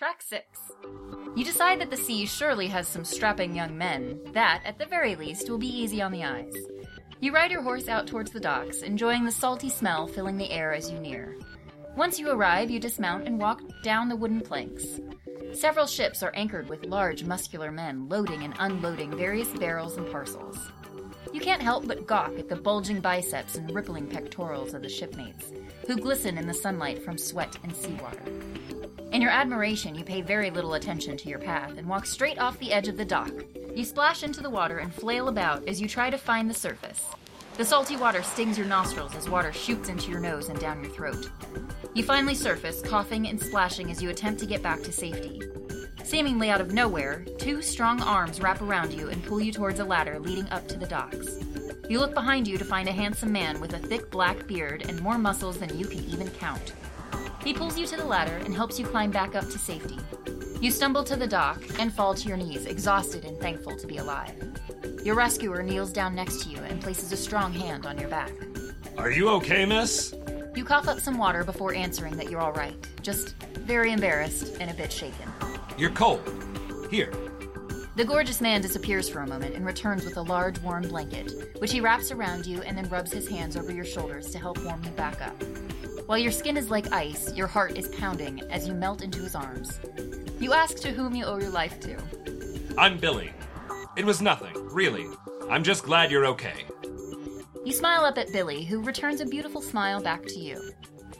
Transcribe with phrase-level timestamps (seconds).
[0.00, 0.58] Track 6.
[1.36, 4.18] You decide that the sea surely has some strapping young men.
[4.32, 6.54] That, at the very least, will be easy on the eyes.
[7.20, 10.72] You ride your horse out towards the docks, enjoying the salty smell filling the air
[10.72, 11.36] as you near.
[11.98, 14.86] Once you arrive, you dismount and walk down the wooden planks.
[15.52, 20.72] Several ships are anchored with large, muscular men loading and unloading various barrels and parcels.
[21.30, 25.52] You can't help but gawk at the bulging biceps and rippling pectorals of the shipmates,
[25.86, 28.22] who glisten in the sunlight from sweat and seawater.
[29.12, 32.60] In your admiration, you pay very little attention to your path and walk straight off
[32.60, 33.32] the edge of the dock.
[33.74, 37.04] You splash into the water and flail about as you try to find the surface.
[37.56, 40.92] The salty water stings your nostrils as water shoots into your nose and down your
[40.92, 41.28] throat.
[41.92, 45.42] You finally surface, coughing and splashing as you attempt to get back to safety.
[46.04, 49.84] Seemingly out of nowhere, two strong arms wrap around you and pull you towards a
[49.84, 51.36] ladder leading up to the docks.
[51.88, 55.02] You look behind you to find a handsome man with a thick black beard and
[55.02, 56.74] more muscles than you can even count.
[57.42, 59.98] He pulls you to the ladder and helps you climb back up to safety.
[60.60, 63.96] You stumble to the dock and fall to your knees, exhausted and thankful to be
[63.96, 64.34] alive.
[65.02, 68.32] Your rescuer kneels down next to you and places a strong hand on your back.
[68.98, 70.14] Are you okay, miss?
[70.54, 74.70] You cough up some water before answering that you're all right, just very embarrassed and
[74.70, 75.32] a bit shaken.
[75.78, 76.20] You're cold.
[76.90, 77.10] Here.
[77.96, 81.72] The gorgeous man disappears for a moment and returns with a large warm blanket, which
[81.72, 84.84] he wraps around you and then rubs his hands over your shoulders to help warm
[84.84, 85.42] you back up.
[86.10, 89.36] While your skin is like ice, your heart is pounding as you melt into his
[89.36, 89.78] arms.
[90.40, 91.96] You ask to whom you owe your life to.
[92.76, 93.32] I'm Billy.
[93.96, 95.06] It was nothing, really.
[95.48, 96.64] I'm just glad you're okay.
[97.64, 100.72] You smile up at Billy, who returns a beautiful smile back to you.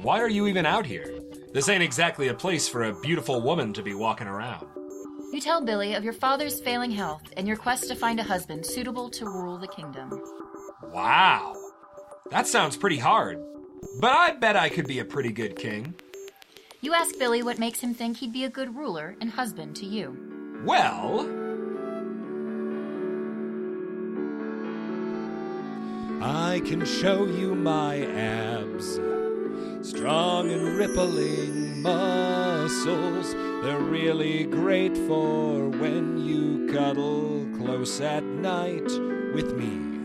[0.00, 1.20] Why are you even out here?
[1.52, 4.66] This ain't exactly a place for a beautiful woman to be walking around.
[5.34, 8.64] You tell Billy of your father's failing health and your quest to find a husband
[8.64, 10.18] suitable to rule the kingdom.
[10.82, 11.56] Wow.
[12.30, 13.38] That sounds pretty hard.
[14.00, 15.94] But I bet I could be a pretty good king.
[16.80, 19.86] You ask Billy what makes him think he'd be a good ruler and husband to
[19.86, 20.16] you.
[20.64, 21.20] Well,
[26.20, 29.00] I can show you my abs.
[29.88, 33.34] Strong and rippling muscles.
[33.62, 38.88] They're really great for when you cuddle close at night
[39.32, 39.97] with me.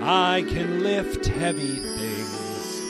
[0.00, 2.82] I can lift heavy things,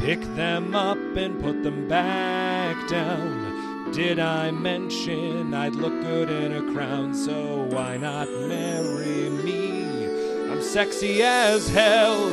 [0.00, 3.90] pick them up and put them back down.
[3.92, 7.14] Did I mention I'd look good in a crown?
[7.14, 10.06] So why not marry me?
[10.50, 12.30] I'm sexy as hell.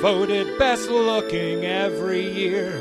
[0.00, 2.72] Voted best looking every year.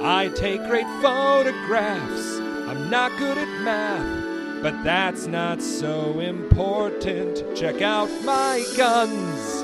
[0.00, 2.38] I take great photographs.
[2.68, 4.23] I'm not good at math,
[4.64, 7.44] but that's not so important.
[7.54, 9.62] Check out my guns.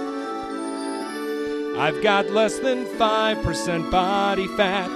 [1.79, 4.95] I've got less than 5% body fat.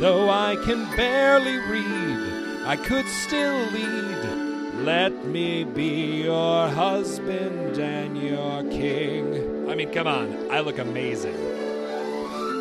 [0.00, 4.82] Though I can barely read, I could still lead.
[4.84, 9.70] Let me be your husband and your king.
[9.70, 11.36] I mean, come on, I look amazing.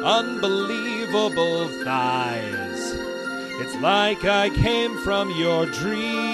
[0.06, 2.94] Unbelievable thighs.
[3.56, 6.33] It's like I came from your dreams.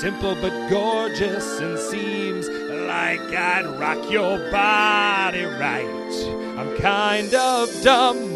[0.00, 6.56] Simple but gorgeous, and seems like I'd rock your body right.
[6.56, 8.34] I'm kind of dumb.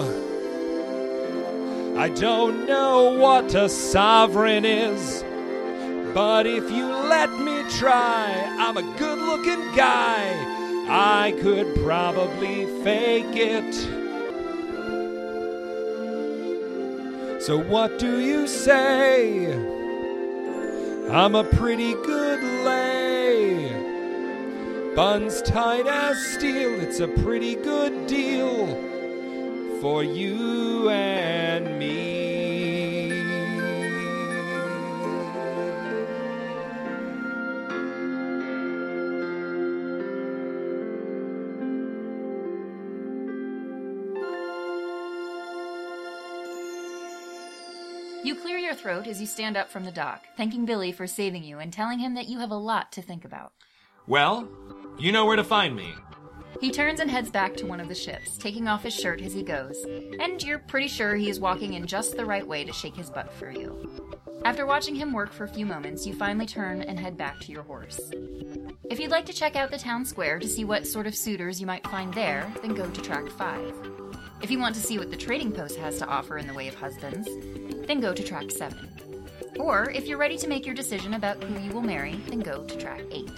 [1.96, 5.24] I don't know what a sovereign is.
[6.12, 10.34] But if you let me try, I'm a good looking guy.
[10.86, 13.74] I could probably fake it.
[17.40, 19.83] So, what do you say?
[21.10, 23.68] I'm a pretty good lay.
[24.96, 28.66] Buns tight as steel, it's a pretty good deal
[29.82, 30.88] for you
[48.24, 51.44] You clear your throat as you stand up from the dock, thanking Billy for saving
[51.44, 53.52] you and telling him that you have a lot to think about.
[54.06, 54.48] well,
[54.98, 55.92] you know where to find me.
[56.58, 59.34] He turns and heads back to one of the ships, taking off his shirt as
[59.34, 59.76] he goes,
[60.20, 63.10] and you're pretty sure he is walking in just the right way to shake his
[63.10, 64.00] butt for you.
[64.46, 67.52] After watching him work for a few moments, you finally turn and head back to
[67.52, 68.00] your horse.
[68.88, 71.60] If you'd like to check out the town square to see what sort of suitors
[71.60, 73.74] you might find there, then go to track 5.
[74.42, 76.68] If you want to see what the trading post has to offer in the way
[76.68, 77.28] of husbands,
[77.86, 78.90] then go to track 7.
[79.58, 82.64] Or if you're ready to make your decision about who you will marry, then go
[82.64, 83.30] to track 8.